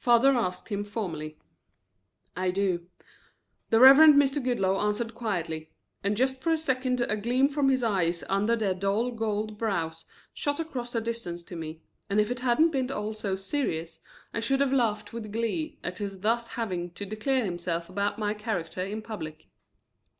[0.00, 1.38] father asked him formally.
[2.36, 2.88] "I do,"
[3.70, 4.42] the Reverend Mr.
[4.42, 5.70] Goodloe answered quietly,
[6.02, 10.04] and just for a second a gleam from his eyes under their dull gold brows
[10.34, 11.80] shot across the distance to me,
[12.10, 14.00] and if it hadn't all been so serious
[14.34, 18.34] I should have laughed with glee at his thus having to declare himself about my
[18.34, 19.46] character in public.